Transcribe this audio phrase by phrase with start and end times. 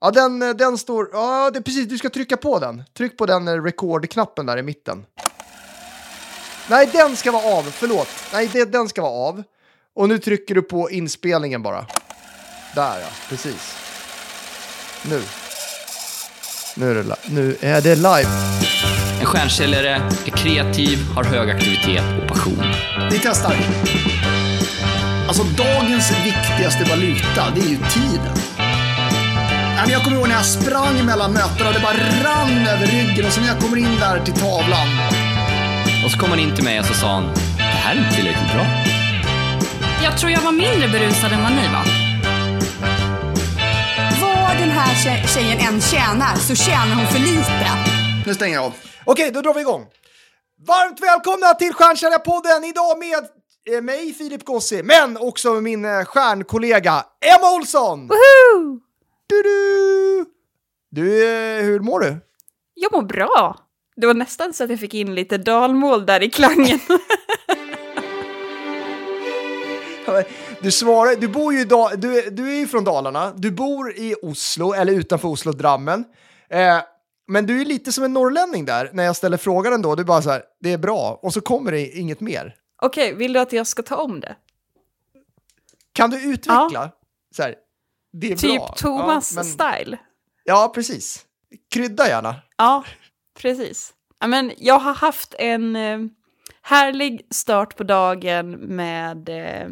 [0.00, 1.08] Ja, den, eh, den står...
[1.12, 1.88] Ja, det precis.
[1.88, 2.84] Du ska trycka på den.
[2.96, 5.04] Tryck på den eh, record-knappen där i mitten.
[6.68, 7.62] Nej, den ska vara av.
[7.62, 8.08] Förlåt.
[8.32, 9.42] Nej, det, den ska vara av.
[9.96, 11.86] Och nu trycker du på inspelningen bara.
[12.74, 13.76] Där ja, precis.
[15.10, 15.22] Nu.
[16.76, 18.28] Nu är det, li- nu är det live.
[19.20, 19.88] En stjärnsäljare
[20.26, 22.62] är kreativ, har hög aktivitet och passion.
[23.10, 23.56] Vi testar.
[25.28, 28.36] Alltså dagens viktigaste valuta, det är ju tiden.
[29.80, 31.94] Men Jag kommer ihåg när jag sprang mellan mötena och det bara
[32.24, 34.88] rann över ryggen och så när jag kommer in där till tavlan.
[36.04, 37.24] Och så kom han in till mig och så sa han,
[37.56, 38.66] det här är inte tillräckligt bra.
[40.04, 41.84] Jag tror jag var mindre berusad än vad ni var.
[44.22, 47.66] Vad den här tje- tjejen än tjänar så tjänar hon för lite.
[48.26, 48.72] Nu stänger jag av.
[49.04, 49.86] Okej, då drar vi igång.
[50.66, 53.24] Varmt välkomna till Stjärnsäljarpodden idag med
[53.76, 57.02] eh, mig, Filip Gossi, men också med min eh, stjärnkollega
[57.36, 58.08] Emma Olsson!
[58.08, 58.80] Woohoo!
[59.28, 60.24] Du, du.
[60.90, 62.16] du eh, hur mår du?
[62.74, 63.58] Jag mår bra.
[63.96, 66.78] Det var nästan så att jag fick in lite dalmål där i klangen.
[70.62, 73.92] Du svarar, du bor ju i da, du, du är ju från Dalarna, du bor
[73.96, 76.04] i Oslo, eller utanför Oslo, Drammen.
[76.48, 76.78] Eh,
[77.26, 80.22] men du är lite som en norrlänning där, när jag ställer frågan ändå, du bara
[80.22, 82.54] så här, det är bra, och så kommer det inget mer.
[82.82, 84.36] Okej, vill du att jag ska ta om det?
[85.92, 86.90] Kan du utveckla?
[87.36, 87.54] Så här,
[88.12, 88.74] det är Typ bra.
[88.76, 89.98] Thomas ja, men- style.
[90.44, 91.24] Ja, precis.
[91.70, 92.34] Krydda gärna.
[92.56, 92.84] Ja,
[93.38, 93.94] precis.
[94.26, 95.98] Men jag har haft en eh,
[96.62, 99.62] härlig start på dagen med eh,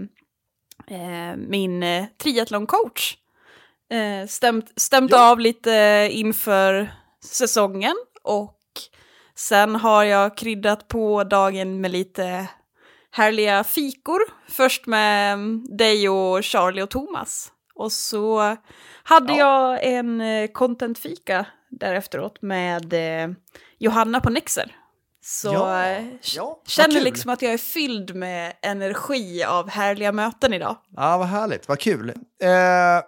[0.96, 3.16] eh, min eh, triathloncoach.
[3.90, 5.30] Eh, stämt stämt Ja.
[5.30, 6.92] av lite inför
[7.24, 8.58] säsongen och
[9.34, 12.48] sen har jag kryddat på dagen med lite
[13.10, 14.20] härliga fikor.
[14.48, 17.52] Först med mm, dig och Charlie och Thomas.
[17.76, 18.56] Och så
[19.02, 19.38] hade Ja.
[19.72, 23.30] jag en eh, content-fika där efteråt med eh,
[23.78, 24.74] Johanna på Nexer.
[25.24, 26.04] Så Ja, eh,
[26.36, 30.76] ja, känner liksom att jag är fylld med energi av härliga möten idag.
[30.96, 32.08] Ja, vad härligt, vad kul.
[32.42, 32.48] Eh,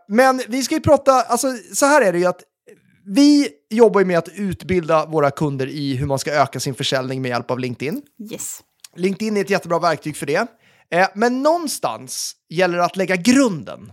[0.08, 2.42] men vi ska ju prata, alltså så här är det ju att
[3.14, 7.22] vi jobbar ju med att utbilda våra kunder i hur man ska öka sin försäljning
[7.22, 8.02] med hjälp av LinkedIn.
[8.32, 8.60] Yes.
[8.96, 10.46] LinkedIn är ett jättebra verktyg för det.
[10.90, 13.92] Eh, men någonstans gäller det att lägga grunden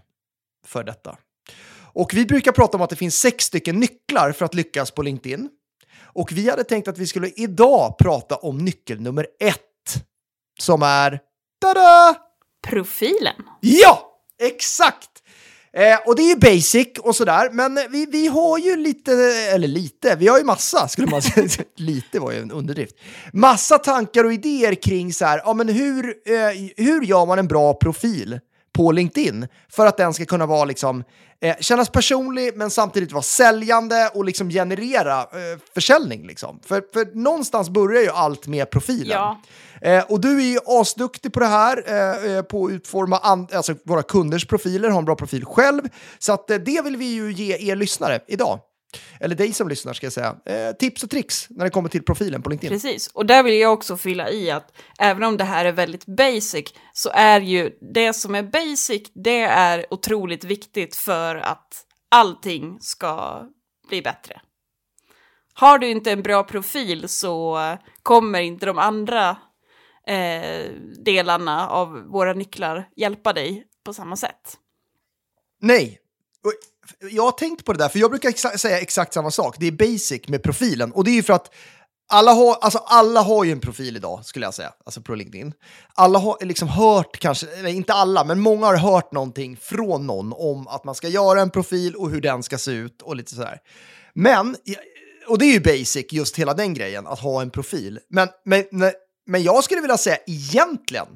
[0.66, 1.18] för detta.
[1.96, 5.02] Och vi brukar prata om att det finns sex stycken nycklar för att lyckas på
[5.02, 5.50] LinkedIn.
[6.04, 9.60] Och vi hade tänkt att vi skulle idag prata om nyckel nummer ett.
[10.60, 11.20] Som är...
[11.62, 12.16] Tada!
[12.68, 13.36] Profilen.
[13.62, 14.12] Ja,
[14.42, 15.10] exakt!
[15.74, 19.12] Eh, och det är ju basic och sådär, men vi, vi har ju lite,
[19.54, 21.48] eller lite, vi har ju massa, skulle man säga.
[21.76, 22.96] lite var ju en underdrift.
[23.34, 27.48] Massa tankar och idéer kring så här, ja men hur, eh, hur gör man en
[27.48, 28.40] bra profil
[28.76, 31.04] på LinkedIn för att den ska kunna vara liksom,
[31.42, 36.60] eh, kännas personlig men samtidigt vara säljande och liksom generera eh, försäljning liksom.
[36.66, 39.18] För, för någonstans börjar ju allt med profilen.
[39.18, 39.42] Ja.
[39.82, 43.76] Eh, och du är ju asduktig på det här, eh, eh, på att utforma alltså
[43.84, 45.82] våra kunders profiler, ha en bra profil själv.
[46.20, 48.60] Så att, eh, det vill vi ju ge er lyssnare idag.
[49.20, 50.36] Eller dig som lyssnar ska jag säga.
[50.46, 52.80] Eh, tips och tricks när det kommer till profilen på LinkedIn.
[52.80, 56.06] Precis, och där vill jag också fylla i att även om det här är väldigt
[56.06, 62.78] basic så är ju det som är basic, det är otroligt viktigt för att allting
[62.82, 63.44] ska
[63.90, 64.42] bli bättre.
[65.54, 67.60] Har du inte en bra profil så
[68.04, 69.38] kommer inte de andra
[70.08, 70.72] eh,
[71.06, 74.58] delarna av våra nycklar hjälpa dig på samma sätt.
[75.62, 76.00] Nej.
[77.12, 79.56] Jag har tänkt på det där, för jag brukar exa- säga exakt samma sak.
[79.60, 80.92] Det är basic med profilen.
[80.92, 81.54] Och det är ju för att
[82.08, 85.54] alla har, alltså alla har ju en profil idag, skulle jag säga, alltså på LinkedIn.
[85.94, 90.34] Alla har liksom hört, kanske, eller inte alla, men många har hört någonting från någon
[90.34, 93.36] om att man ska göra en profil och hur den ska se ut och lite
[93.36, 93.58] sådär.
[94.14, 94.56] Men,
[95.28, 98.00] och det är ju basic, just hela den grejen, att ha en profil.
[98.10, 98.64] Men, men,
[99.28, 101.08] men jag skulle vilja säga egentligen,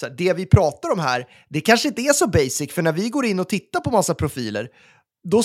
[0.00, 2.92] så här, det vi pratar om här, det kanske inte är så basic, för när
[2.92, 4.68] vi går in och tittar på massa profiler,
[5.24, 5.42] då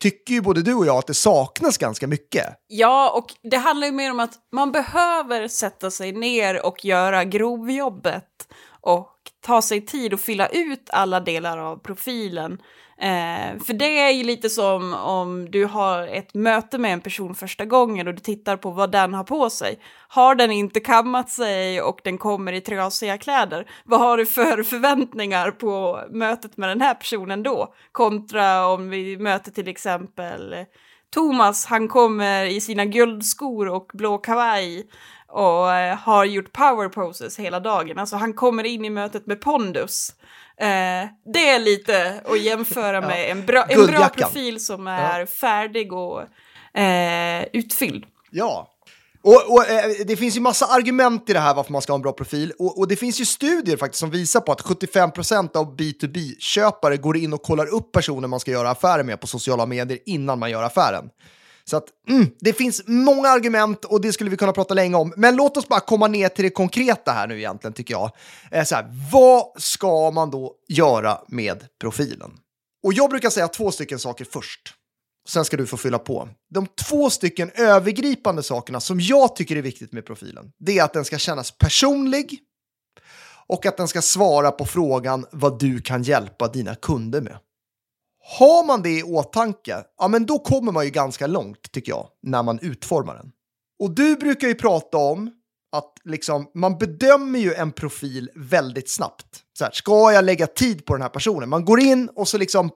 [0.00, 2.46] tycker ju både du och jag att det saknas ganska mycket.
[2.66, 7.24] Ja, och det handlar ju mer om att man behöver sätta sig ner och göra
[7.24, 8.48] grovjobbet
[8.80, 12.58] och ta sig tid att fylla ut alla delar av profilen.
[12.98, 17.34] Eh, för det är ju lite som om du har ett möte med en person
[17.34, 19.78] första gången och du tittar på vad den har på sig.
[20.08, 24.62] Har den inte kammat sig och den kommer i trasiga kläder, vad har du för
[24.62, 27.74] förväntningar på mötet med den här personen då?
[27.92, 30.56] Kontra om vi möter till exempel
[31.14, 34.86] Thomas, han kommer i sina guldskor och blå kavaj
[35.28, 37.98] och eh, har gjort power poses hela dagen.
[37.98, 40.14] Alltså han kommer in i mötet med pondus.
[40.60, 45.92] Eh, det är lite att jämföra med en bra, en bra profil som är färdig
[45.92, 46.22] och
[46.78, 48.04] eh, utfylld.
[48.30, 48.70] Ja.
[49.22, 51.96] Och, och eh, det finns ju massa argument i det här varför man ska ha
[51.96, 52.52] en bra profil.
[52.58, 57.16] Och, och det finns ju studier faktiskt som visar på att 75% av B2B-köpare går
[57.16, 60.50] in och kollar upp personer man ska göra affärer med på sociala medier innan man
[60.50, 61.10] gör affären.
[61.70, 65.14] Så att mm, det finns många argument och det skulle vi kunna prata länge om.
[65.16, 68.10] Men låt oss bara komma ner till det konkreta här nu egentligen tycker jag.
[68.50, 72.30] Eh, så här, vad ska man då göra med profilen?
[72.84, 74.74] Och jag brukar säga två stycken saker först.
[75.28, 76.28] Sen ska du få fylla på.
[76.50, 80.92] De två stycken övergripande sakerna som jag tycker är viktigt med profilen, det är att
[80.92, 82.38] den ska kännas personlig
[83.46, 87.38] och att den ska svara på frågan vad du kan hjälpa dina kunder med.
[88.38, 92.06] Har man det i åtanke, ja men då kommer man ju ganska långt tycker jag,
[92.22, 93.30] när man utformar den.
[93.78, 95.30] Och du brukar ju prata om
[95.72, 99.26] att liksom, man bedömer ju en profil väldigt snabbt.
[99.58, 101.48] Så här, ska jag lägga tid på den här personen?
[101.48, 102.70] Man går in och så liksom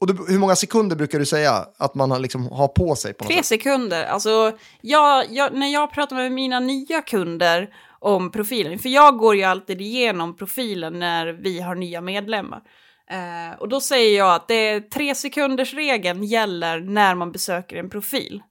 [0.00, 3.14] och du, hur många sekunder brukar du säga att man har, liksom, har på sig?
[3.14, 3.46] På Tre sätt?
[3.46, 4.04] sekunder.
[4.04, 9.36] Alltså, jag, jag, när jag pratar med mina nya kunder om profilen, för jag går
[9.36, 12.62] ju alltid igenom profilen när vi har nya medlemmar.
[13.10, 17.76] Eh, och då säger jag att det är tre sekunders regeln gäller när man besöker
[17.76, 18.42] en profil.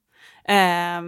[0.48, 1.02] Eh,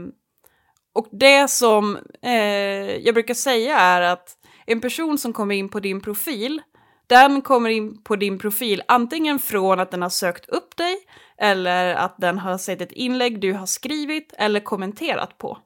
[0.93, 5.79] och det som eh, jag brukar säga är att en person som kommer in på
[5.79, 6.61] din profil,
[7.07, 10.97] den kommer in på din profil antingen från att den har sökt upp dig
[11.37, 15.57] eller att den har sett ett inlägg du har skrivit eller kommenterat på.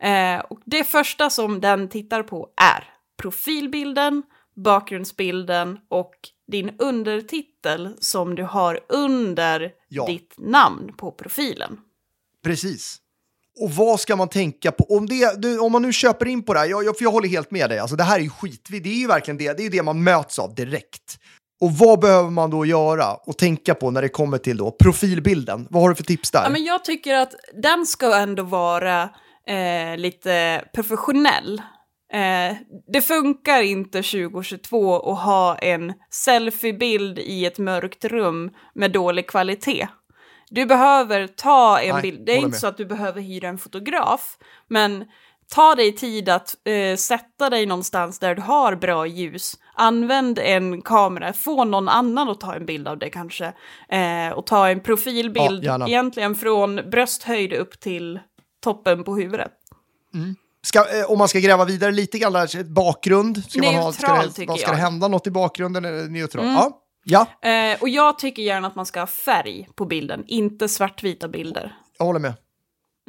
[0.00, 4.22] Eh, och det första som den tittar på är profilbilden,
[4.54, 6.14] bakgrundsbilden och
[6.52, 10.06] din undertitel som du har under Ja.
[10.06, 11.78] ditt namn på profilen.
[12.44, 12.96] Precis.
[13.60, 14.84] Och vad ska man tänka på?
[14.84, 17.10] Om, det, du, om man nu köper in på det här, jag, jag, för jag
[17.12, 18.68] håller helt med dig, alltså det här är ju skit.
[18.70, 21.18] Det är ju verkligen det, det är det man möts av direkt.
[21.60, 25.66] Och vad behöver man då göra och tänka på när det kommer till då profilbilden?
[25.70, 26.42] Vad har du för tips där?
[26.42, 29.02] Ja, men jag tycker att den ska ändå vara
[29.46, 31.62] eh, lite professionell.
[32.12, 32.56] Eh,
[32.92, 39.88] det funkar inte 2022 att ha en selfiebild i ett mörkt rum med dålig kvalitet.
[40.50, 42.26] Du behöver ta en Nej, bild.
[42.26, 42.58] Det är inte med.
[42.58, 44.36] så att du behöver hyra en fotograf,
[44.68, 45.04] men
[45.54, 49.54] ta dig tid att eh, sätta dig någonstans där du har bra ljus.
[49.74, 53.52] Använd en kamera, få någon annan att ta en bild av det kanske.
[53.88, 58.20] Eh, och ta en profilbild, Ja, egentligen från brösthöjd upp till
[58.60, 59.52] toppen på huvudet.
[60.66, 63.44] Ska, eh, om man ska gräva vidare lite grann, där, bakgrund?
[63.48, 64.74] Ska man ha, ska Neutral, det, tycker vad, ska jag.
[64.74, 64.84] Mm.
[64.84, 65.84] det hända något i bakgrunden?
[65.84, 66.44] Eller neutral?
[66.44, 67.26] Ja.
[67.40, 71.28] ja, Eh, och jag tycker gärna att man ska ha färg på bilden, inte svartvita
[71.28, 71.76] bilder.
[71.98, 72.34] jag håller med.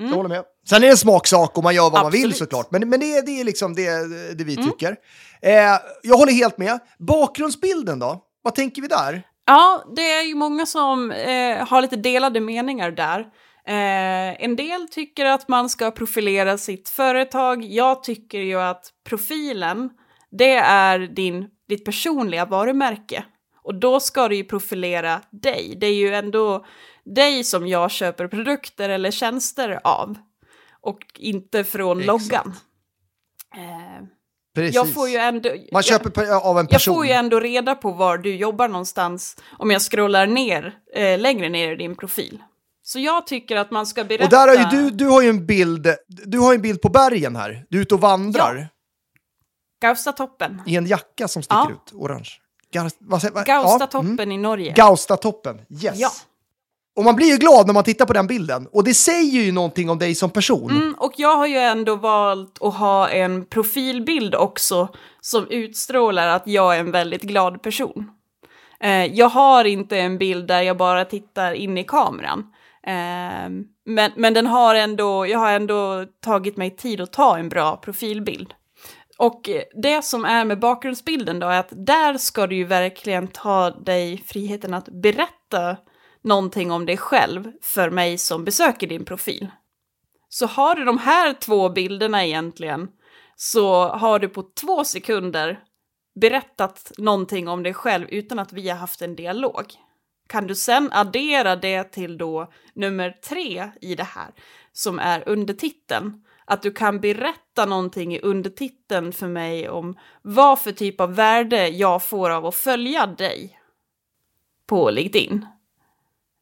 [0.01, 0.43] Jag håller med.
[0.69, 2.29] Sen är det en smaksak och man gör vad man vill Mm.
[2.29, 2.51] Absolut.
[2.51, 2.63] Mm.
[2.63, 2.71] såklart.
[2.71, 4.07] Men, men det, det är liksom det,
[4.37, 4.95] det vi tycker.
[5.41, 5.53] Eh,
[6.03, 6.79] jag håller helt med.
[6.99, 8.23] Bakgrundsbilden då?
[8.41, 9.23] Vad tänker vi där?
[9.45, 13.25] Ja, det är ju många som eh, har lite delade meningar där.
[13.67, 17.63] Eh, en del tycker att man ska profilera sitt företag.
[17.65, 19.89] Jag tycker ju att profilen,
[20.31, 23.23] det är din, ditt personliga varumärke.
[23.63, 25.77] Och då ska du ju profilera dig.
[25.81, 26.65] Det är ju ändå
[27.05, 30.15] dig som jag köper produkter eller tjänster av.
[30.81, 32.07] Och inte från Exakt.
[32.31, 32.53] loggan.
[33.55, 34.03] Eh,
[34.55, 34.75] Precis.
[34.75, 35.49] jag får ju ändå...
[35.49, 36.95] Man jag- köper pe- av en jag person.
[36.95, 41.49] får ju ändå reda på var du jobbar någonstans om jag scrollar ner, eh, längre
[41.49, 42.43] ner i din profil.
[42.87, 44.23] Så jag tycker att man ska berätta...
[44.23, 46.89] Och där har ju du, du har ju en bild, du har en bild på
[46.89, 47.65] bergen här.
[47.69, 48.69] Du är ute och vandrar
[49.81, 50.61] Gaustatoppen.
[50.65, 51.71] i en jacka som sticker Ja.
[51.71, 52.29] ut, orange.
[53.45, 54.31] Gaustatoppen ja, mm.
[54.31, 54.71] i Norge.
[54.71, 55.93] Gaustatoppen, yes.
[55.95, 56.09] Ja.
[56.95, 58.67] Och man blir ju glad när man tittar på den bilden.
[58.71, 60.71] Och det säger ju någonting om dig som person.
[60.71, 64.87] Mm, och jag har ju ändå valt att ha en profilbild också
[65.21, 68.11] som utstrålar att jag är en väldigt glad person.
[68.79, 72.53] Eh, jag har inte en bild där jag bara tittar in i kameran.
[72.87, 77.49] Ehm, men, men den har ändå, jag har ändå tagit mig tid att ta en
[77.49, 78.53] bra profilbild.
[79.17, 79.49] Och
[79.81, 84.23] det som är med bakgrundsbilden då är att där ska du ju verkligen ta dig
[84.27, 85.77] friheten att berätta
[86.21, 89.47] någonting om dig själv för mig som besöker din profil.
[90.29, 92.87] Så har du de här två bilderna egentligen
[93.35, 95.59] så har du på två sekunder
[96.21, 99.65] berättat någonting om dig själv utan att vi har haft en dialog.
[100.27, 104.27] Kan du sen addera det till då nummer tre i det här,
[104.71, 110.71] som är undertiteln, att du kan berätta någonting i undertiteln för mig om vad för
[110.71, 113.59] typ av värde jag får av att följa dig
[114.67, 115.45] på LinkedIn.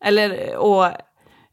[0.04, 0.86] Eller och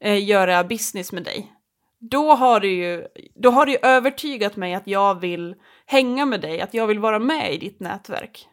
[0.00, 1.52] eh, göra business med dig.
[1.98, 5.54] Då har, du ju, då har du ju övertygat mig att jag vill
[5.86, 8.48] hänga med dig, att jag vill vara med i ditt nätverk.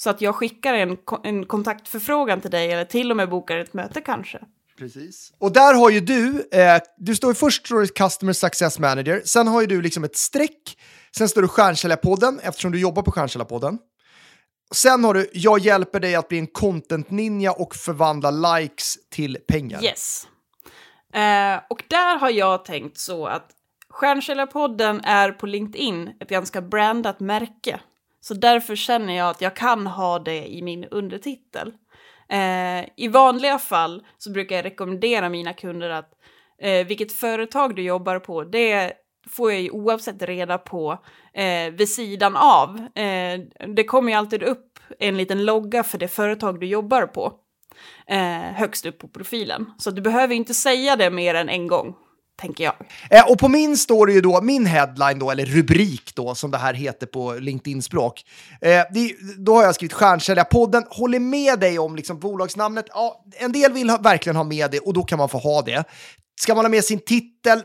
[0.00, 3.74] Så att jag skickar en, en kontaktförfrågan till dig eller till och med bokar ett
[3.74, 4.38] möte kanske.
[4.78, 5.32] Precis.
[5.38, 9.22] Och där har ju du, eh, du står ju först står det Customer Success Manager,
[9.24, 10.78] sen har ju du liksom ett streck,
[11.16, 13.78] sen står det Stjärnkällarpodden eftersom du jobbar på Stjärnkällarpodden.
[14.74, 19.84] Sen har du Jag hjälper dig att bli en content-ninja och förvandla likes till pengar.
[19.84, 20.26] Yes.
[21.14, 23.50] Eh, och där har jag tänkt så att
[23.90, 27.80] Stjärnkällarpodden är på LinkedIn ett ganska brandat märke.
[28.28, 31.72] Så därför känner jag att jag kan ha det i min undertitel.
[32.28, 36.10] Eh, I vanliga fall så brukar jag rekommendera mina kunder att
[36.62, 38.92] eh, vilket företag du jobbar på, det
[39.28, 40.98] får jag ju oavsett reda på
[41.34, 42.78] eh, vid sidan av.
[42.94, 43.40] Eh,
[43.74, 47.32] det kommer ju alltid upp en liten logga för det företag du jobbar på
[48.06, 49.72] eh, högst upp på profilen.
[49.78, 51.94] Så du behöver inte säga det mer än en gång,
[52.40, 52.74] tänker jag.
[53.10, 56.50] Eh, och på min står det ju då, min headline då, eller rubrik då, som
[56.50, 58.24] det här heter på LinkedIn-språk.
[58.60, 62.86] Eh, det, då har jag skrivit Stjärnsäljarpodden, håller med dig om liksom bolagsnamnet.
[62.88, 65.62] Ja, en del vill ha, verkligen ha med det och då kan man få ha
[65.62, 65.84] det.
[66.40, 67.62] Ska man ha med sin titel?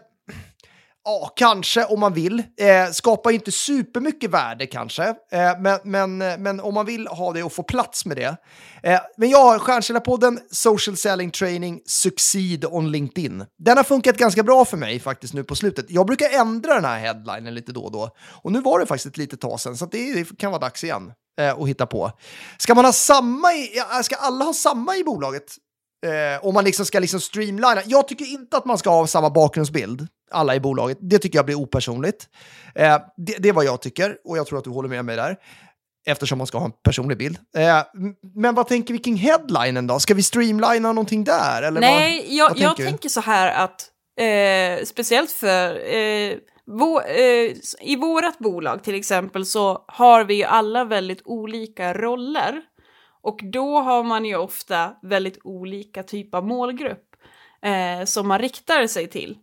[1.06, 2.40] Ja, kanske om man vill.
[2.40, 7.34] Eh, skapar ju inte supermycket värde kanske, eh, men, men, men om man vill ha
[7.34, 8.38] det och få plats med det.
[8.84, 13.46] Eh, men jag har Stjärnkällarpodden, Social Selling Training, Succeed on LinkedIn.
[13.58, 15.86] Den har funkat ganska bra för mig faktiskt nu på slutet.
[15.90, 18.10] Jag brukar ändra den här headlinen lite då och då.
[18.44, 21.12] Och nu var det faktiskt ett litet tag sedan, så det, kan vara dags igen
[21.40, 22.12] eh, att hitta på.
[22.58, 25.58] Ska man ha samma i, ska alla ha samma i bolaget?
[26.04, 27.82] Eh, om man liksom ska liksom streamlina.
[27.86, 30.98] Jag tycker inte att man ska ha samma bakgrundsbild, alla i bolaget.
[31.02, 32.28] Det tycker jag blir opersonligt.
[32.76, 35.16] Eh, det, det är vad jag tycker, och jag tror att du håller med mig
[35.16, 35.38] där.
[36.06, 37.38] Eftersom man ska ha en personlig bild.
[37.58, 37.82] Eh,
[38.36, 40.00] men vad tänker vi kring headlinen då?
[40.00, 41.62] Ska vi streamlina någonting där?
[41.64, 42.90] Eller Nej, vad, jag, vad jag tänker du?
[42.90, 49.46] tänker så här att eh, speciellt för eh, vå, eh, i vårt bolag till exempel
[49.46, 52.62] så har vi ju alla väldigt olika roller
[53.24, 57.16] och då har man ju ofta väldigt olika typ av målgrupp
[57.62, 59.38] eh, som man riktar sig till.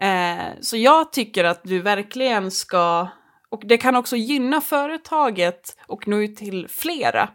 [0.00, 3.08] Eh, så jag tycker att du verkligen ska,
[3.48, 7.28] och det kan också gynna företaget och nå ut till flera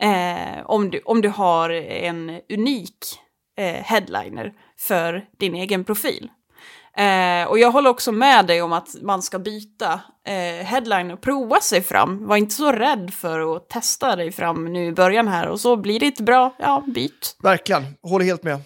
[0.00, 2.98] eh, om, du, om du har en unik
[3.58, 6.30] eh, headliner för din egen profil.
[6.96, 11.20] Eh, och jag håller också med dig om att man ska byta eh, headline och
[11.20, 12.26] prova sig fram.
[12.26, 15.76] Var inte så rädd för att testa dig fram nu i början här och så
[15.76, 17.36] blir det inte bra, ja, byt.
[17.42, 18.60] Verkligen, håller helt med.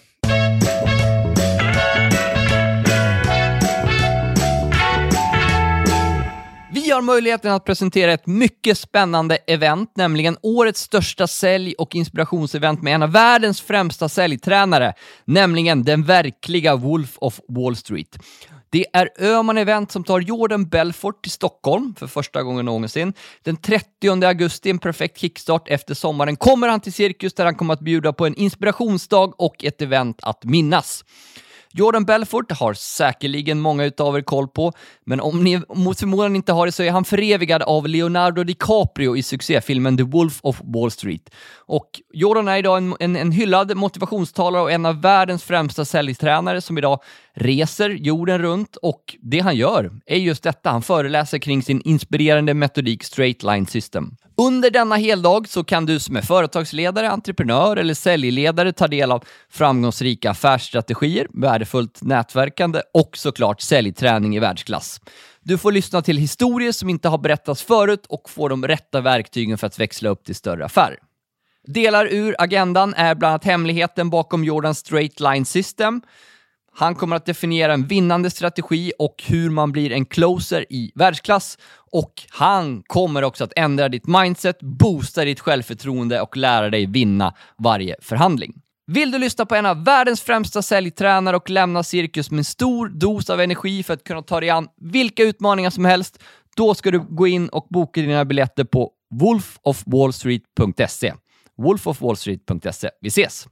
[6.87, 12.83] Vi har möjligheten att presentera ett mycket spännande event, nämligen årets största sälj och inspirationsevent
[12.83, 18.19] med en av världens främsta säljtränare, nämligen den verkliga Wolf of Wall Street.
[18.71, 23.13] Det är Öhman Event som tar Jordan Belfort till Stockholm för första gången någonsin.
[23.43, 27.75] Den 30 augusti, en perfekt kickstart efter sommaren, kommer han till Cirkus där han kommer
[27.75, 31.05] att bjuda på en inspirationsdag och ett event att minnas.
[31.79, 34.73] Jordan Belfort har säkerligen många utav er koll på,
[35.05, 39.17] men om ni mot förmodan inte har det så är han förevigad av Leonardo DiCaprio
[39.17, 41.31] i succéfilmen The Wolf of Wall Street.
[41.57, 46.61] Och Jordan är idag en, en, en hyllad motivationstalare och en av världens främsta säljtränare
[46.61, 47.01] som idag
[47.37, 50.71] reser jorden runt och det han gör är just detta.
[50.71, 54.17] Han föreläser kring sin inspirerande metodik Straight Line System.
[54.37, 59.25] Under denna heldag så kan du som är företagsledare, entreprenör eller säljledare ta del av
[59.51, 65.01] framgångsrika affärsstrategier, värdefullt nätverkande och såklart säljträning i världsklass.
[65.43, 69.59] Du får lyssna till historier som inte har berättats förut och få de rätta verktygen
[69.59, 70.99] för att växla upp till större affärer.
[71.67, 76.03] Delar ur agendan är bland annat hemligheten bakom Jordans Straight Line System.
[76.79, 81.59] Han kommer att definiera en vinnande strategi och hur man blir en closer i världsklass.
[81.93, 87.35] Och han kommer också att ändra ditt mindset, boosta ditt självförtroende och lära dig vinna
[87.59, 88.53] varje förhandling.
[88.87, 92.89] Vill du lyssna på en av världens främsta säljtränare och lämna cirkus med en stor
[92.89, 96.23] dos av energi för att kunna ta dig an vilka utmaningar som helst?
[96.57, 101.15] Då ska du gå in och boka dina biljetter på wolfofwallstreet.se.
[101.57, 102.91] wolfofwallstreet.se.
[103.01, 103.49] Vi ses!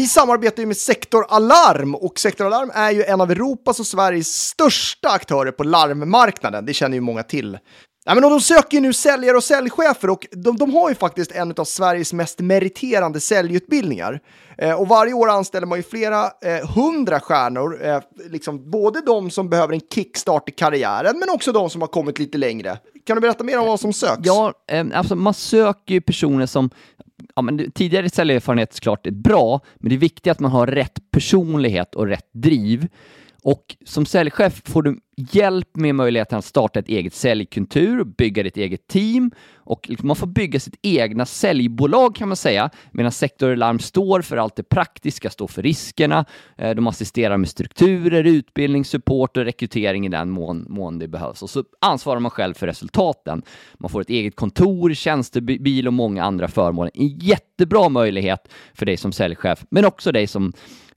[0.00, 3.86] Vi samarbetar ju med Sektor Alarm och Sektor Alarm är ju en av Europas och
[3.86, 6.66] Sveriges största aktörer på larmmarknaden.
[6.66, 7.58] Det känner ju många till.
[8.04, 11.32] Ja, men de söker ju nu säljare och säljchefer och de, de har ju faktiskt
[11.32, 14.20] en av Sveriges mest meriterande säljutbildningar.
[14.58, 19.30] Eh, och varje år anställer man ju flera eh, hundra stjärnor, eh, liksom både de
[19.30, 22.78] som behöver en kickstart i karriären men också de som har kommit lite längre.
[23.06, 24.20] Kan du berätta mer om vad som söks?
[24.24, 26.70] Ja, eh, alltså man söker ju personer som
[27.36, 31.10] Ja, men tidigare säljererfarenhet såklart är bra, men det är viktigt att man har rätt
[31.10, 32.88] personlighet och rätt driv.
[33.42, 38.56] Och som säljchef får du hjälp med möjligheten att starta ett eget säljkultur, bygga ditt
[38.56, 43.52] eget team och liksom, man får bygga sitt egna säljbolag kan man säga, medan Sektor
[43.52, 46.24] Alarm står för allt det praktiska, står för riskerna,
[46.58, 51.42] eh, de assisterar med strukturer, utbildning, support och rekrytering i den mån, mån det behövs.
[51.42, 53.42] Och så ansvarar man själv för resultaten.
[53.74, 56.90] Man får ett eget kontor, tjänstebil och många andra förmåner.
[56.94, 60.52] En jättebra möjlighet för dig som säljchef, men också dig som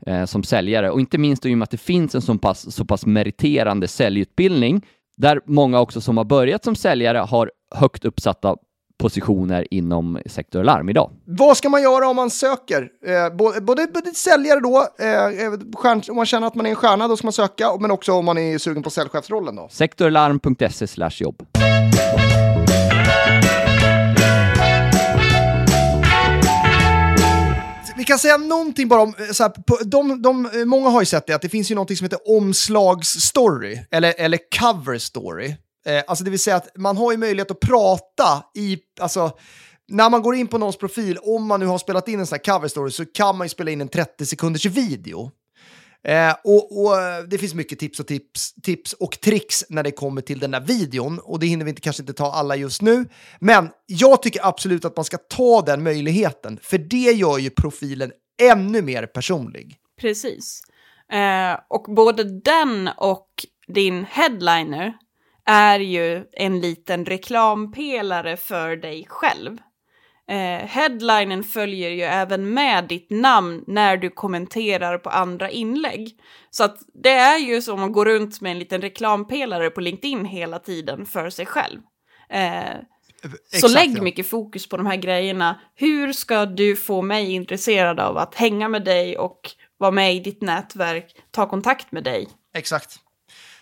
[0.07, 2.75] eh, som säljare och inte minst i och med att det finns en så pass,
[2.75, 4.85] så pass meriterande säljutbildning
[5.17, 8.55] där många också som har börjat som säljare har högt uppsatta
[8.97, 11.11] positioner inom sektor larm idag.
[11.25, 12.89] Vad ska man göra om man söker?
[13.05, 16.75] Eh, både, både, både säljare då, eh, stjärn, om man känner att man är en
[16.75, 19.67] stjärna, då ska man söka, men också om man är sugen på säljchefsrollen då.
[19.71, 21.43] Sektorlarm.se jobb.
[28.03, 29.53] Vi kan säga någonting bara om, eh, så här,
[29.85, 32.37] de, de, eh, många har ju sett det, att det finns ju någonting som heter
[32.37, 35.55] omslagsstory, eller, eller cover story.
[35.85, 39.31] Eh, alltså det vill säga att man har ju möjlighet att prata i, alltså
[39.87, 42.39] när man går in på någons profil, om man nu har spelat in en sån
[42.45, 45.31] här cover story, så kan man ju spela in en 30 sekunders video.
[46.03, 49.91] Eh, och, och, eh, Det finns mycket tips och tips, tips och tricks när det
[49.91, 52.81] kommer till den där videon och det hinner vi inte, kanske inte ta alla just
[52.81, 53.05] nu.
[53.39, 58.11] Men jag tycker absolut att man ska ta den möjligheten, för det gör ju profilen
[58.41, 59.77] ännu mer personlig.
[60.01, 60.61] Precis.
[61.11, 63.29] Eh, och både den och
[63.67, 64.93] din headliner
[65.45, 69.57] är ju en liten reklampelare för dig själv.
[70.29, 76.19] Eh, headlinen följer ju även med ditt namn när du kommenterar på andra inlägg.
[76.49, 80.25] Så att det är ju som att gå runt med en liten reklampelare på LinkedIn
[80.25, 81.79] hela tiden för sig själv.
[82.29, 82.75] Eh,
[83.61, 84.01] så lägg ja.
[84.01, 85.59] mycket fokus på de här grejerna.
[85.75, 90.19] Hur ska du få mig intresserad av att hänga med dig och vara med i
[90.19, 92.27] ditt nätverk, ta kontakt med dig?
[92.53, 92.99] Exakt.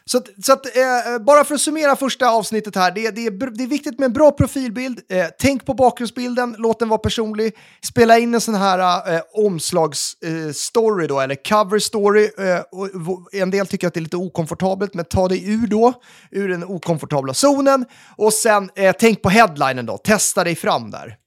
[0.05, 3.25] Så, att, så att, eh, eh, bara för att summera första avsnittet här, det, det,
[3.25, 4.99] är, det är viktigt med en bra profilbild.
[5.09, 7.57] Eh, tänk på bakgrundsbilden, låt den vara personlig.
[7.85, 12.29] Spela in en sån här eh, omslagsstory eh, då, eller cover story.
[12.37, 15.93] Eh, och, en del tycker att det är lite okomfortabelt, men ta dig ur då,
[16.31, 17.85] ur den okomfortabla zonen.
[18.17, 21.17] Och sen eh, tänk på headlinen då, testa dig fram där.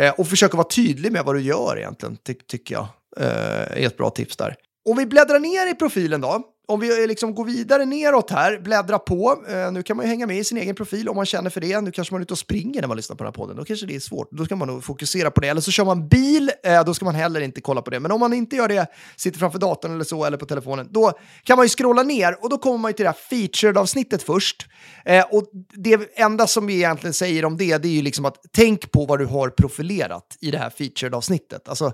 [0.00, 2.86] Eh, och försök att vara tydlig med vad du gör egentligen, ty tycker jag.
[3.16, 4.56] Eh, är ett bra tips där.
[4.84, 8.58] Om vi bläddrar ner i profilen då, om vi eh, liksom går vidare neråt här,
[8.58, 9.44] bläddra på.
[9.48, 11.60] Eh, nu kan man ju hänga med i sin egen profil om man känner för
[11.60, 11.80] det.
[11.80, 13.56] Nu kanske man är ute och springer när man lyssnar på den här podden.
[13.56, 14.28] Då kanske det är svårt.
[14.30, 15.48] Då ska man nog fokusera på det.
[15.48, 18.00] Eller så kör man bil, eh, då ska man heller inte kolla på det.
[18.00, 21.12] Men om man inte gör det, sitter framför datorn eller så, eller på telefonen, då
[21.42, 24.66] kan man ju scrolla ner och då kommer man ju till det här featured-avsnittet först.
[25.04, 25.44] Eh, och
[25.74, 29.06] det enda som vi egentligen säger om det, det är ju liksom att tänk på
[29.06, 31.68] vad du har profilerat i det här featured-avsnittet.
[31.68, 31.92] Alltså,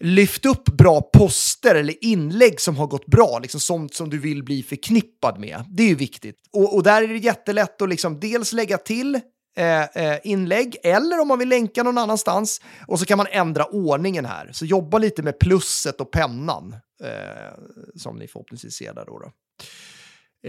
[0.00, 4.44] lyft upp bra poster eller inlägg som har gått bra, liksom sånt som du vill
[4.44, 5.64] bli förknippad med.
[5.68, 6.36] Det är ju viktigt.
[6.52, 9.20] Och, och där är det jättelätt att liksom dels lägga till
[9.56, 12.60] eh, eh, inlägg eller om man vill länka någon annanstans.
[12.86, 14.50] Och så kan man ändra ordningen här.
[14.52, 17.54] Så jobba lite med plusset och pennan eh,
[17.96, 19.04] som ni förhoppningsvis ser där.
[19.06, 19.32] Då, då.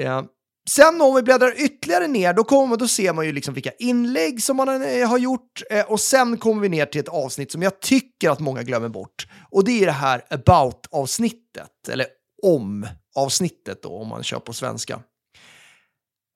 [0.02, 0.24] Eh,
[0.70, 4.44] Sen om vi bläddrar ytterligare ner, då, kommer, då ser man ju liksom vilka inlägg
[4.44, 7.62] som man eh, har gjort eh, och sen kommer vi ner till ett avsnitt som
[7.62, 9.28] jag tycker att många glömmer bort.
[9.52, 12.08] Och det är det här about-avsnittet, eller
[12.44, 12.88] om
[13.20, 15.00] om-avsnittet då, om man kör på svenska.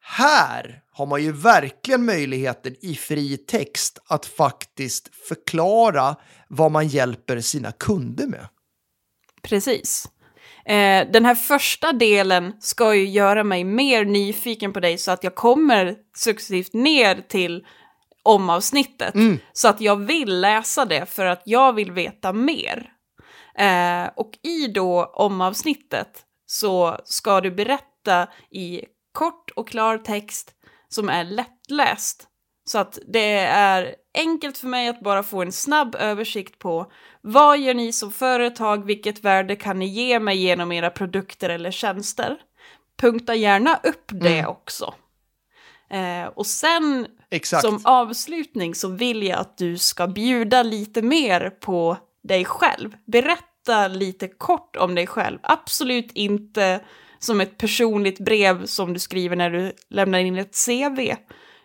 [0.06, 6.16] Här har man ju verkligen möjligheten i fri text att faktiskt förklara
[6.48, 8.48] vad man hjälper sina kunder med.
[9.42, 10.10] Precis.
[10.66, 15.24] Eh, den här första delen ska ju göra mig mer nyfiken på dig så att
[15.24, 17.66] jag kommer successivt ner till
[18.24, 19.16] omavsnittet.
[19.16, 19.40] Mm.
[19.54, 22.90] Så att jag vill läsa det för att jag vill veta mer.
[23.58, 30.52] Eh, och i då omavsnittet så ska du berätta i kort och klar text
[30.90, 32.28] som är lättläst.
[32.66, 37.60] Så att det är enkelt för mig att bara få en snabb översikt på vad
[37.60, 42.38] gör ni som företag, vilket värde kan ni ge mig genom era produkter eller tjänster?
[42.98, 44.52] Punkta gärna upp det mm.
[44.52, 44.94] också.
[45.90, 47.66] Eh, och sen Exakt.
[47.66, 52.96] som avslutning så vill jag att du ska bjuda lite mer på dig själv.
[53.06, 53.53] Berätta
[53.90, 55.40] lite kort om dig själv.
[55.44, 56.82] Absolut inte
[57.20, 61.16] som ett personligt brev som du skriver när du lämnar in ett CV,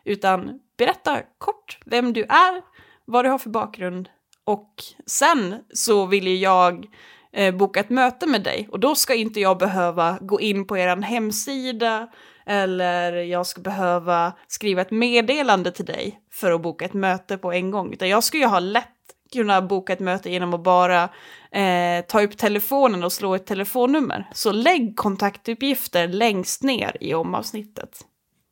[0.05, 2.63] utan berätta kort vem du är,
[3.05, 4.09] vad du har för bakgrund.
[4.45, 4.75] Och
[5.07, 6.87] sen så vill ju jag
[7.33, 8.69] eh, boka ett möte med dig.
[8.73, 12.09] Och då ska inte jag behöva gå in på er hemsida
[12.47, 17.53] eller jag ska behöva skriva ett meddelande till dig för att boka ett möte på
[17.53, 18.98] en gång, utan jag ska ju ha lätt
[19.33, 21.09] kunna boka ett möte genom att bara
[21.53, 24.31] eh, ta upp telefonen och slå ett telefonnummer.
[24.35, 28.05] Så lägg kontaktuppgifter längst ner i omavsnittet.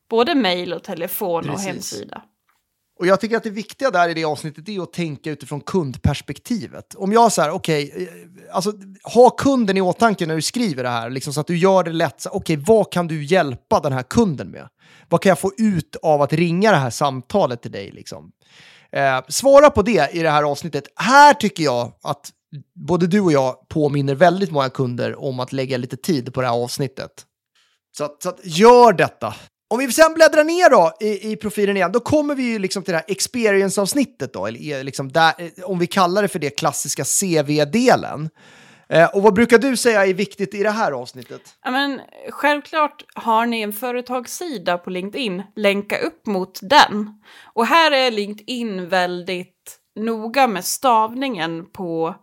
[0.09, 1.67] Både mejl och telefon och Precis.
[1.67, 2.21] hemsida.
[2.99, 6.95] Och jag tycker att det viktiga där i det avsnittet är att tänka utifrån kundperspektivet.
[6.95, 8.73] Om jag säger, okej, eh, alltså
[9.13, 11.91] ha kunden i åtanke när du skriver det här, liksom, så att du gör det
[11.91, 12.21] lätt.
[12.21, 14.67] så, Okej, vad kan du hjälpa den här kunden med?
[15.09, 17.91] Vad kan jag få ut av att ringa det här samtalet till dig?
[17.91, 18.31] Liksom?
[18.91, 20.83] Eh, svara på det i det här avsnittet.
[20.95, 22.31] Här tycker jag att
[22.75, 26.47] både du och jag påminner väldigt många kunder om att lägga lite tid på det
[26.47, 27.11] här avsnittet.
[27.97, 29.35] Så att, så att gör detta.
[29.69, 32.83] Om vi sen bläddrar ner då i, i profilen igen, då kommer vi ju liksom
[32.83, 36.39] till det här experience-avsnittet då, eller eh, liksom där, eh, om vi kallar det för
[36.39, 38.29] det klassiska CV-delen.
[38.89, 41.41] Eh, och vad brukar du säga är viktigt i det här avsnittet?
[41.63, 47.09] Ja, men, självklart har ni en företagssida på LinkedIn, länka upp mot den.
[47.53, 52.15] Och här är LinkedIn väldigt noga med stavningen på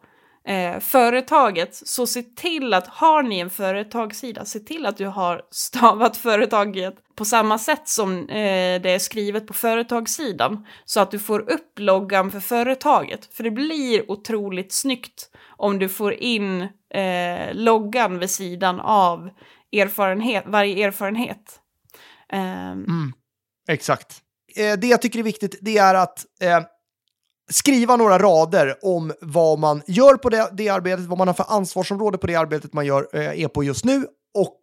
[0.49, 1.75] eh, företaget.
[1.75, 6.95] Så se till att, har ni en företagssida, se till att du har stavat företaget
[7.17, 10.67] på samma sätt som eh, det är skrivet på företagssidan.
[10.85, 13.35] Så att du får upp loggan för företaget.
[13.35, 19.31] För det blir otroligt snyggt om du får in eh, loggan vid sidan av
[19.73, 21.61] erfarenhet, varje erfarenhet.
[22.33, 23.13] Ehm,
[23.69, 24.21] Exakt.
[24.57, 26.61] Eh, det jag tycker är viktigt det är att eh,
[27.51, 31.47] skriva några rader om vad man gör på det, det arbetet, vad man har för
[31.49, 34.61] ansvarsområde på det arbetet man gör, eh, är på just nu och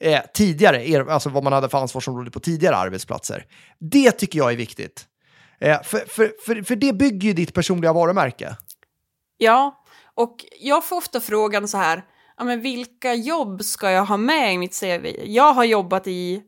[0.00, 3.46] eh, tidigare, er, alltså vad man hade för ansvarsområde på tidigare arbetsplatser.
[3.78, 5.06] Det tycker jag är viktigt.
[5.60, 8.56] Eh, för, för, för, för det bygger ju ditt personliga varumärke.
[9.38, 9.84] Ja,
[10.16, 12.04] och jag får ofta frågan så här,
[12.36, 15.06] ja, men vilka jobb ska jag ha med i mitt CV?
[15.24, 16.42] Jag har jobbat i,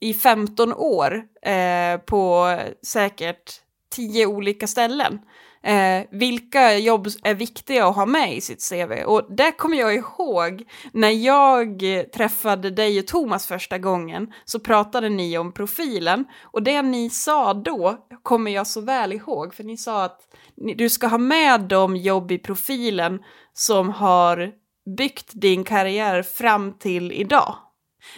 [0.00, 2.48] i 15 år eh, på
[2.82, 3.60] säkert
[3.94, 5.18] tio olika ställen.
[5.62, 8.92] Eh, vilka jobb är viktiga att ha med i sitt CV?
[9.06, 11.82] Och det kommer jag ihåg när jag
[12.14, 17.54] träffade dig och Thomas första gången så pratade ni om profilen och det ni sa
[17.54, 20.20] då kommer jag så väl ihåg för ni sa att
[20.56, 23.18] ni- du ska ha med de jobb i profilen
[23.52, 24.50] som har
[24.96, 27.54] byggt din karriär fram till idag.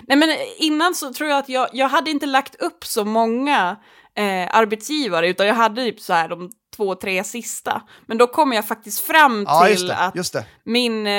[0.09, 3.77] Nej men innan så tror jag att jag, jag hade inte lagt upp så många
[4.17, 7.83] eh, arbetsgivare utan jag hade typ så här de två, tre sista.
[8.07, 9.97] Men då kom jag faktiskt fram Ja, till just det.
[9.97, 11.13] att Just min eh,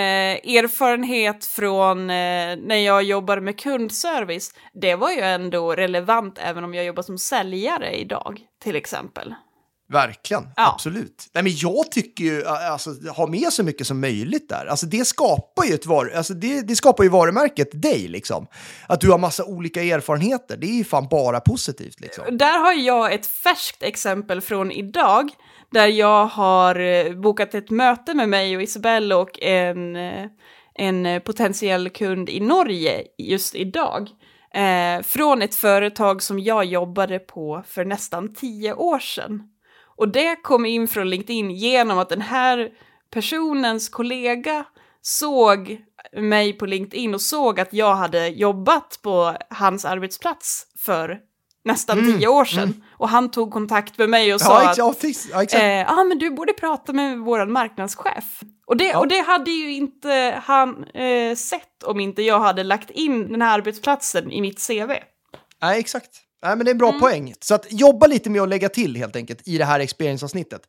[0.58, 6.74] erfarenhet från eh, när jag jobbade med kundservice, det var ju ändå relevant även om
[6.74, 9.36] jag jobbar som säljare idag, till exempel.
[9.90, 10.74] Verkligen, Ja.
[10.74, 11.30] absolut.
[11.34, 14.66] Nej, men jag tycker ju, alltså, ha med så mycket som möjligt där.
[14.66, 18.48] Alltså, det skapar ju ett var, alltså, det, det skapar ju varumärket dig, liksom.
[18.88, 22.00] Att du har massa olika erfarenheter, det är ju fan bara positivt.
[22.00, 22.38] Liksom.
[22.38, 25.30] Där har jag ett färskt exempel från idag,
[25.72, 30.26] där jag har eh, bokat ett möte med mig och Isabelle och en, eh,
[30.76, 34.10] en eh, potentiell kund i Norge just idag.
[34.54, 39.44] Eh, från ett företag som jag jobbade på för nästan tio år sedan.
[39.98, 42.70] Och det kom in från LinkedIn genom att den här
[43.14, 44.66] personens kollega
[45.02, 45.78] såg
[46.18, 51.20] mig på LinkedIn och såg att jag hade jobbat på hans arbetsplats för
[51.66, 52.84] nästan tio år sedan.
[52.98, 54.64] Och han tog kontakt med mig och sa Mm.
[54.64, 54.78] Ja, att
[55.32, 58.40] ja, ja, eh, ah, men du borde prata med vår marknadschef.
[58.68, 59.00] Och det, Ja.
[59.00, 63.42] och det hade ju inte han eh, sett om inte jag hade lagt in den
[63.42, 64.92] här arbetsplatsen i mitt CV.
[65.62, 66.12] Nej, exakt.
[66.46, 67.00] Nej, men det är en bra Mm.
[67.02, 67.34] poäng.
[67.42, 70.62] Så att jobba lite med att lägga till helt enkelt i det här experience-avsnittet.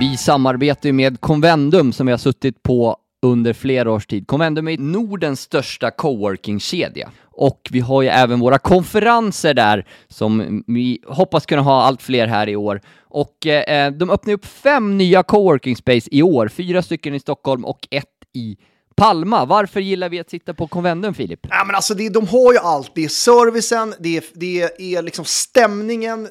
[0.00, 4.26] Vi samarbetar ju med Convendum som vi har suttit på under flera års tid.
[4.26, 7.10] Convendum är Nordens största coworking-kedja.
[7.22, 12.26] Och vi har ju även våra konferenser där som vi hoppas kunna ha allt fler
[12.26, 12.80] här i år.
[13.00, 17.64] Och eh, de öppnar upp fem nya coworking space i år, fyra stycken i Stockholm
[17.64, 18.56] och ett i
[18.98, 19.44] Palma.
[19.44, 21.40] Varför gillar vi att sitta på Convendum, Filip?
[21.50, 22.92] Ja, men alltså det, de har ju allt.
[22.94, 26.28] Det är servicen, det är, det är liksom stämningen,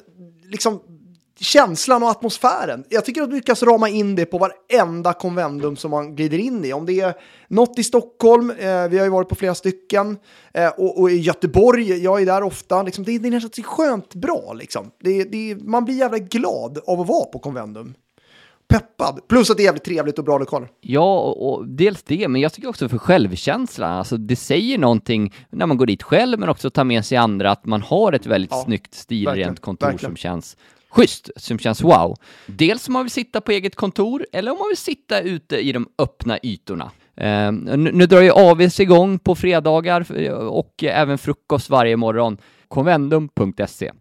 [0.50, 0.80] liksom
[1.40, 2.84] känslan och atmosfären.
[2.88, 6.64] Jag tycker att du lyckas rama in det på varenda konvendum som man glider in
[6.64, 6.72] i.
[6.72, 7.14] Om det är
[7.48, 10.18] något i Stockholm, eh, vi har ju varit på flera stycken,
[10.54, 12.82] eh, och, och i Göteborg, jag är där ofta.
[12.82, 14.52] Liksom, det, det är nästan skönt bra.
[14.52, 14.90] Liksom.
[15.02, 17.94] Det, det, man blir jävla glad av att vara på konvendum.
[18.68, 19.20] Peppad.
[19.28, 20.68] Plus att det är jävligt trevligt och bra lokaler.
[20.80, 23.92] Ja, och, och dels det, men jag tycker också för självkänslan.
[23.92, 27.50] Alltså det säger någonting när man går dit själv, men också tar med sig andra,
[27.50, 30.10] att man har ett väldigt Ja, snyggt, stilrent kontor verkligen.
[30.10, 30.56] som känns
[30.90, 32.16] schysst, som känns wow.
[32.46, 35.72] Dels om man vill sitta på eget kontor, eller om man vill sitta ute i
[35.72, 36.90] de öppna ytorna.
[37.16, 42.38] Eh, nu, nu drar ju AVs igång på fredagar eh, och även frukost varje morgon.
[42.68, 43.92] convendum.se.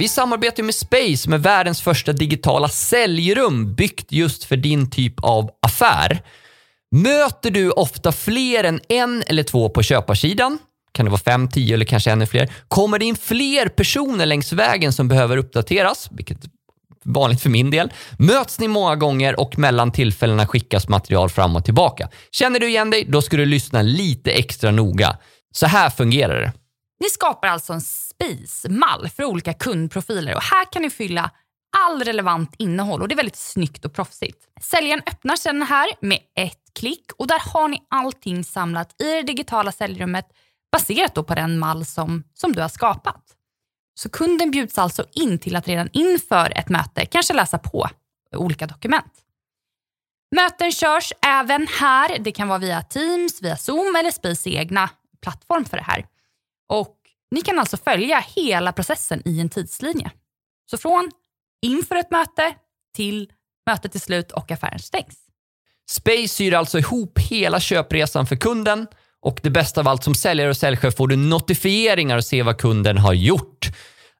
[0.00, 5.50] Vi samarbetar med Space med världens första digitala säljrum byggt just för din typ av
[5.62, 6.22] affär.
[6.90, 10.58] Möter du ofta fler än en eller två på köparsidan?
[10.92, 12.52] Kan det vara fem, tio eller kanske ännu fler?
[12.68, 16.50] Kommer det in fler personer längs vägen som behöver uppdateras, vilket är
[17.04, 17.92] vanligt för min del?
[18.18, 22.08] Möts ni många gånger och mellan tillfällena skickas material fram och tillbaka?
[22.30, 23.04] Känner du igen dig?
[23.08, 25.18] Då ska du lyssna lite extra noga.
[25.54, 26.52] Så här fungerar det.
[27.00, 27.80] Ni skapar alltså en
[28.20, 31.30] space-mall för olika kundprofiler och här kan ni fylla
[31.76, 34.46] all relevant innehåll och det är väldigt snyggt och proffsigt.
[34.60, 39.04] Säljaren öppnar sedan den här med ett klick och där har ni allting samlat i
[39.04, 40.28] det digitala säljrummet
[40.72, 43.36] baserat då på den mall som, som du har skapat.
[43.94, 47.88] Så kunden bjuds alltså in till att redan inför ett möte kanske läsa på
[48.36, 49.12] olika dokument.
[50.36, 52.18] Möten körs även här.
[52.18, 54.90] Det kan vara via Teams, via Zoom eller Space egna
[55.22, 56.06] plattform för det här.
[56.68, 56.99] Och
[57.30, 60.10] ni kan alltså följa hela processen i en tidslinje.
[60.70, 61.10] Så från
[61.62, 62.54] inför ett möte
[62.96, 63.30] till
[63.66, 65.16] mötet är slut och affären stängs.
[65.90, 68.86] Space syr alltså ihop hela köpresan för kunden
[69.20, 72.58] och det bästa av allt som säljare och säljchef får du notifieringar och se vad
[72.58, 73.68] kunden har gjort.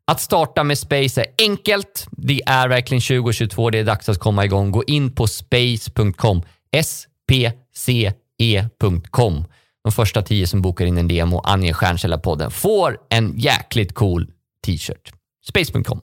[0.04, 2.06] Att starta med Space är enkelt.
[2.10, 3.70] Det är verkligen 2022.
[3.70, 4.70] Det är dags att komma igång.
[4.70, 6.42] Gå in på space.com.
[6.72, 7.04] S-P-C-E.com.
[9.84, 14.30] De första tio som bokar in en demo och anger Stjärnkällarpodden får en jäkligt cool
[14.66, 15.12] t-shirt.
[15.48, 16.00] Space.com.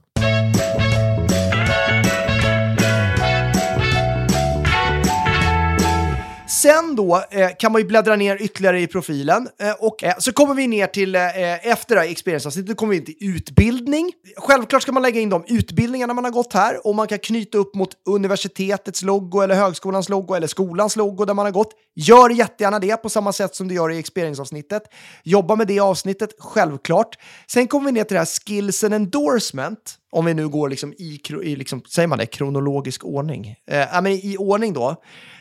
[6.61, 10.31] Sen då eh, kan man ju bläddra ner ytterligare i profilen eh, och eh, så
[10.31, 14.11] kommer vi ner till, eh, eh efter det här experience-avsnittet kommer vi in till utbildning.
[14.37, 17.57] Självklart ska man lägga in de utbildningarna man har gått här och man kan knyta
[17.57, 21.73] upp mot universitetets logo eller högskolans logo eller skolans logo där man har gått.
[21.95, 24.83] Gör jättegärna det på samma sätt som du gör i experience-avsnittet.
[25.23, 27.17] Jobba med det avsnittet, självklart.
[27.51, 30.93] Sen kommer vi ner till det här skills and endorsement om vi nu går liksom
[30.93, 33.55] i, i liksom, säger man det, kronologisk ordning.
[33.71, 34.95] Eh, ja, men i ordning då.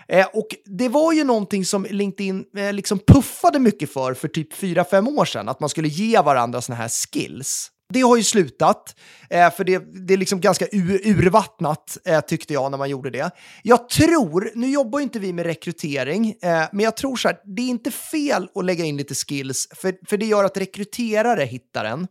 [0.08, 4.52] Eh, och det var ju någonting som LinkedIn eh, liksom puffade mycket för för typ
[4.54, 7.70] 4-5 år sedan, att man skulle ge varandra såna här skills.
[7.88, 8.96] Det har ju slutat,
[9.30, 13.10] eh, för det, det är liksom ganska ur, urvattnat eh, tyckte jag när man gjorde
[13.10, 13.30] det.
[13.62, 17.38] Jag tror, nu jobbar ju inte vi med rekrytering, eh, men jag tror så här,
[17.44, 21.44] det är inte fel att lägga in lite skills, för, för det gör att rekryterare
[21.44, 22.06] hittar en.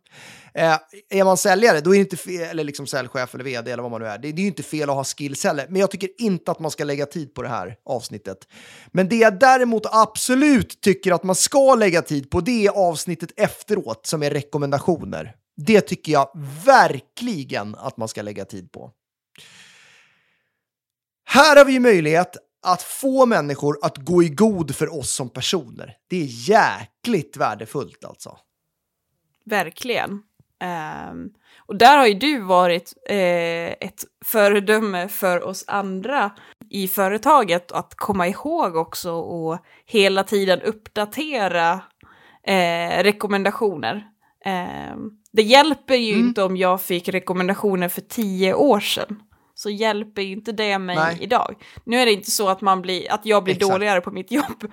[0.58, 0.78] Eh,
[1.10, 3.92] är man säljare, då är det inte fel, eller liksom säljchef eller vd eller vad
[3.92, 5.68] man nu är, det, det är ju inte fel att ha skills heller.
[5.70, 8.48] Men jag tycker inte att man ska lägga tid på det här avsnittet.
[8.92, 13.30] Men det jag däremot absolut tycker att man ska lägga tid på, det är avsnittet
[13.36, 15.36] efteråt som är rekommendationer.
[15.58, 16.32] Det tycker jag
[16.66, 18.92] verkligen att man ska lägga tid på.
[21.26, 25.30] Här har vi ju möjlighet att få människor att gå i god för oss som
[25.30, 25.98] personer.
[26.08, 28.38] Det är jäkligt värdefullt alltså.
[29.46, 30.22] Verkligen.
[30.60, 31.30] Ehm,
[31.68, 36.32] och där har ju du varit eh, ett föredöme för oss andra
[36.70, 41.74] i företaget att komma ihåg också och hela tiden uppdatera
[42.48, 44.08] eh, rekommendationer.
[44.46, 49.20] Ehm, det hjälper ju inte om jag fick rekommendationer för tio år sedan.
[49.58, 51.18] Så hjälper ju inte det mig Nej.
[51.22, 51.56] idag.
[51.84, 53.72] Nu är det inte så att, man blir, att jag blir Exakt.
[53.72, 54.72] dåligare på mitt jobb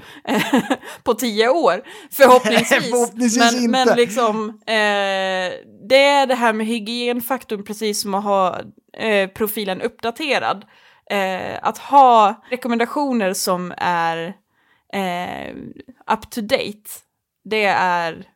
[1.03, 2.85] på tio år, förhoppningsvis.
[2.91, 3.69] Förhoppningsvis men, inte.
[3.69, 5.53] men liksom, eh,
[5.89, 8.61] det är det här med hygienfaktorn, precis som att ha
[8.99, 10.65] eh, profilen uppdaterad.
[11.11, 14.35] Eh, att ha rekommendationer som är
[14.93, 15.55] eh,
[16.13, 16.91] up to date,
[17.45, 18.27] det är,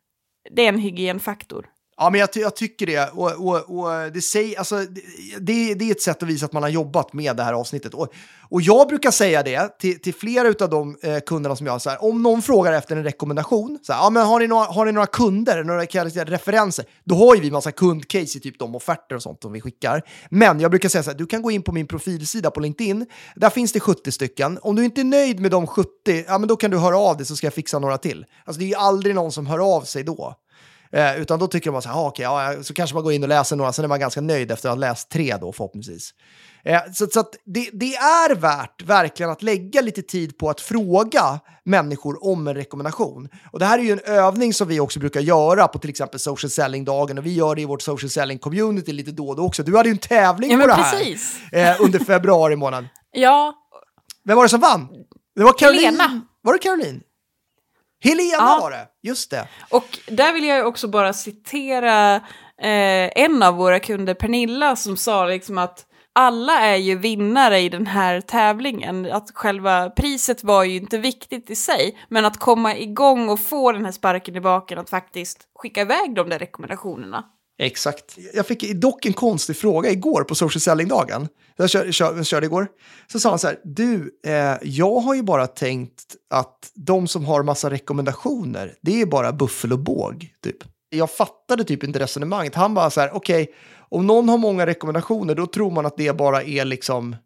[0.50, 1.66] det är en hygienfaktor.
[1.98, 3.10] Ja, men jag, ty- jag tycker det.
[3.12, 4.76] Och, och, och det, säger, alltså,
[5.40, 7.94] det, det, är ett sätt att visa att man har jobbat med det här avsnittet.
[7.94, 8.08] Och,
[8.48, 11.78] och jag brukar säga det till, till flera av de eh, kunderna som jag har.
[11.78, 14.64] Så här, om någon frågar efter en rekommendation, så här, ja, men har, ni några,
[14.64, 16.84] har ni några kunder, några kallas referenser?
[17.04, 20.02] Då har ju vi massa kundcase i typ de offerter och sånt som vi skickar.
[20.30, 23.06] Men jag brukar säga så här, du kan gå in på min profilsida på LinkedIn.
[23.36, 24.58] Där finns det 70 stycken.
[24.62, 25.88] Om du inte är nöjd med de 70,
[26.26, 28.26] ja, men då kan du höra av dig så ska jag fixa några till.
[28.44, 30.34] Alltså, det är ju aldrig någon som hör av sig då.
[30.92, 33.22] Eh, utan då tycker att så, här, ah, okej, ja, så kanske man går in
[33.22, 36.10] och läser några, sen är man ganska nöjd efter att ha läst tre då förhoppningsvis.
[36.64, 41.40] Eh, så så det, det är värt verkligen att lägga lite tid på att fråga
[41.64, 43.28] människor om en rekommendation.
[43.52, 46.20] Och det här är ju en övning som vi också brukar göra på till exempel
[46.20, 49.62] social selling-dagen och vi gör det i vårt social selling-community lite då och då också.
[49.62, 51.36] Du hade ju en tävling Ja, på det här precis.
[51.52, 52.88] eh, under februari månad.
[53.18, 53.54] Ja,
[54.24, 54.88] Vem var det som vann?
[55.36, 55.84] Det var Caroline.
[55.84, 56.20] Helena.
[56.42, 57.00] Var det Caroline?
[58.06, 58.58] Helena Ja.
[58.60, 59.48] var det, just det.
[59.70, 62.14] Och där vill jag också bara citera
[62.62, 67.68] eh, en av våra kunder, Pernilla, som sa liksom att alla är ju vinnare i
[67.68, 69.12] den här tävlingen.
[69.12, 73.72] Att själva priset var ju inte viktigt i sig, men att komma igång och få
[73.72, 77.24] den här sparken i baken, att faktiskt skicka iväg de där rekommendationerna.
[77.58, 78.18] Exakt.
[78.34, 81.28] Jag fick dock en konstig fråga igår på social selling-dagen.
[81.56, 82.68] Jag kör, kör, körde igår.
[83.12, 87.24] Så sa han så här, du, eh, jag har ju bara tänkt att de som
[87.24, 90.56] har massa rekommendationer, det är bara buffel och båg, typ.
[90.88, 92.54] Jag fattade typ inte resonemanget.
[92.54, 93.54] Han bara så här, okej, okay,
[93.88, 97.16] om någon har många rekommendationer, då tror man att det bara är liksom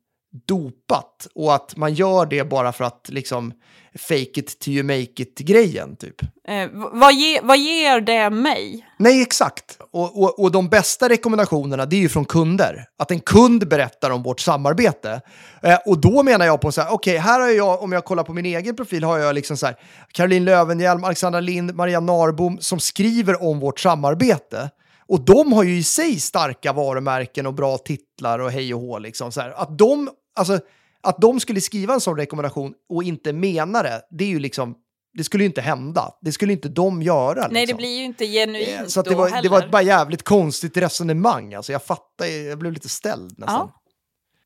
[0.47, 3.53] dopat och att man gör det bara för att liksom
[3.99, 6.23] fake it till you make it-grejen typ.
[6.49, 8.87] Eh, vad, ge, vad ger det mig?
[8.99, 9.79] Nej, exakt.
[9.93, 12.85] Och, och, och de bästa rekommendationerna det är ju från kunder.
[12.99, 15.21] Att en kund berättar om vårt samarbete.
[15.63, 18.05] Eh, och då menar jag på så här, okej, okay, här har jag, om jag
[18.05, 19.77] kollar på min egen profil, har jag liksom så här,
[20.13, 24.71] Caroline Lövenhjelm, Alexandra Lind, Maria Narbom som skriver om vårt samarbete.
[25.11, 28.99] Och de har ju i sig starka varumärken och bra titlar och hej och hå.
[28.99, 29.51] Liksom, så här.
[29.51, 30.61] Att de, alltså,
[31.01, 34.75] att de skulle skriva en sån rekommendation och inte mena det, det är ju liksom
[35.13, 36.15] det skulle ju inte hända.
[36.21, 37.35] Det skulle inte de göra.
[37.35, 37.53] Liksom.
[37.53, 40.23] Nej, det blir ju inte genuint eh, Så det, var, det var ett bara jävligt
[40.23, 41.55] konstigt resonemang.
[41.55, 43.71] Alltså, jag fattar, jag blev lite ställd nästan.
[43.75, 43.83] Ja.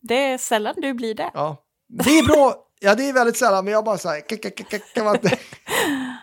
[0.01, 1.31] Det är sällan du blir det.
[1.35, 1.64] Ja.
[1.89, 2.55] Det är bra.
[2.81, 4.17] Ja, det är väldigt sällan, men jag bara så här...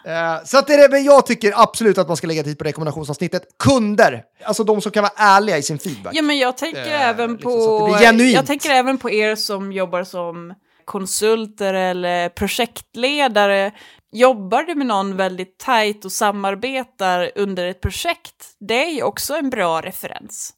[0.07, 2.57] Uh, så att det är det, men jag tycker absolut att man ska lägga tid
[2.57, 3.43] på rekommendationsavsnittet.
[3.59, 6.15] Kunder, alltså de som kan vara ärliga i sin feedback.
[6.15, 7.97] Ja, men jag tänker uh, även liksom, på...
[8.33, 10.53] Jag tänker även på er som jobbar som
[10.85, 13.71] konsulter eller projektledare.
[14.11, 19.35] Jobbar du med någon väldigt tajt och samarbetar under ett projekt, det är ju också
[19.35, 20.53] en bra referens.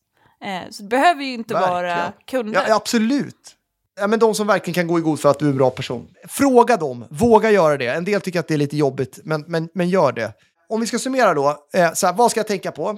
[0.46, 1.74] Uh, så det behöver ju inte Verkligen.
[1.74, 2.66] vara kunder.
[2.68, 3.58] Ja, absolut
[4.00, 5.70] ja, men de som verkligen kan gå i god för att du är en bra
[5.70, 6.08] person.
[6.28, 7.88] Fråga dem, våga göra det.
[7.88, 10.34] En del tycker att det är lite jobbigt, men, men, men gör det.
[10.70, 12.98] Om vi ska summera då, eh, så här, vad ska jag tänka på?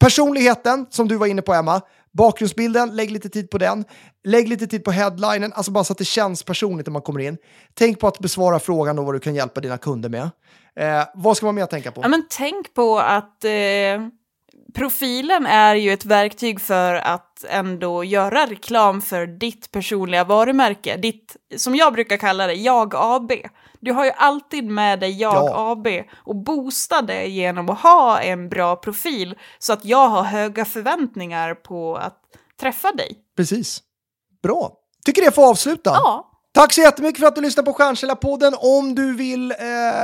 [0.00, 1.80] Personligheten, som du var inne på Emma.
[2.12, 3.84] Bakgrundsbilden, lägg lite tid på den.
[4.24, 7.20] Lägg lite tid på headlinen, alltså bara så att det känns personligt när man kommer
[7.20, 7.36] in.
[7.74, 10.30] Tänk på att besvara frågan och vad du kan hjälpa dina kunder med.
[10.76, 12.02] Eh, vad ska man mer tänka på?
[12.02, 13.50] Ja, men tänk på att eh,
[14.74, 20.96] profilen är ju ett verktyg för att ändå göra reklam för ditt personliga varumärke.
[20.96, 23.32] Ditt, som jag brukar kalla det, Jag AB.
[23.80, 25.72] Du har ju alltid med dig Jag ja.
[25.72, 30.64] AB och boosta det genom att ha en bra profil så att jag har höga
[30.64, 32.20] förväntningar på att
[32.60, 33.18] träffa dig.
[33.36, 33.82] Precis.
[34.42, 34.72] Bra.
[35.04, 35.90] Tycker det får avsluta.
[35.90, 36.26] Ja.
[36.52, 38.54] Tack så jättemycket för att du lyssnade på Stjärnkällarpodden.
[38.58, 39.58] Om du vill eh,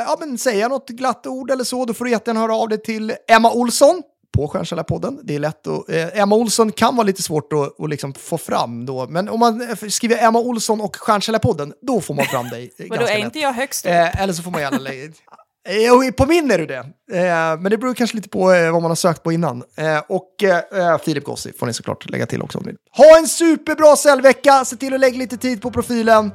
[0.07, 2.83] ja, men säga något glatt ord eller så, då får du jättegärna höra av dig
[2.83, 4.03] till Emma Olsson
[4.37, 5.21] på Stjärnkällarpodden.
[5.23, 8.39] Det är lätt att, eh, Emma Olsson kan vara lite svårt att, att liksom få
[8.39, 12.49] fram då, men om man eh, skriver Emma Olsson och Stjärnkällarpodden, då får man fram
[12.49, 13.07] dig ganska lätt.
[13.07, 15.13] Då är inte jag högst eh, Eller så får man gärna lägga...
[15.69, 16.79] Eh, på min är du det,
[17.13, 19.63] eh, men det beror kanske lite på eh, vad man har sökt på innan.
[19.77, 22.63] Eh, och eh, Filip Gossi får ni såklart lägga till också.
[22.97, 26.31] Ha en superbra säljvecka, se till att lägga lite tid på profilen.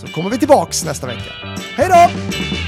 [0.00, 1.32] Så kommer vi tillbaks nästa vecka.
[1.76, 2.61] Hej då!